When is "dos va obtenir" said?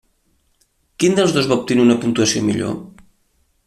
1.37-1.87